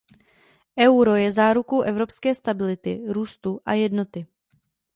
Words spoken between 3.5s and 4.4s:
a jednoty.